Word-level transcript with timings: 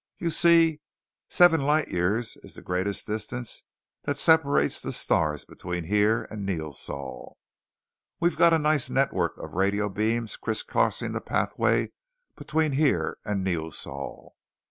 You 0.17 0.31
see, 0.31 0.81
seven 1.29 1.61
light 1.61 1.89
years 1.89 2.35
is 2.37 2.55
the 2.55 2.63
greatest 2.63 3.05
distance 3.05 3.61
that 4.05 4.17
separates 4.17 4.81
the 4.81 4.91
stars 4.91 5.45
between 5.45 5.83
here 5.83 6.23
and 6.31 6.43
Neosol. 6.43 7.35
We've 8.19 8.35
got 8.35 8.51
a 8.51 8.57
nice 8.57 8.89
network 8.89 9.37
of 9.37 9.53
radio 9.53 9.89
beams 9.89 10.37
criss 10.37 10.63
crossing 10.63 11.11
the 11.11 11.21
pathway 11.21 11.91
between 12.35 12.71
here 12.71 13.19
and 13.25 13.45
Neosol. 13.45 14.31